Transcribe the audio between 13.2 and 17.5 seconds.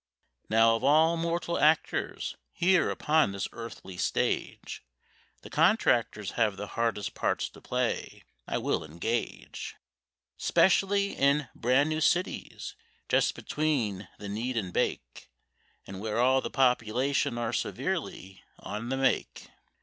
between the knead and bake, And where all the population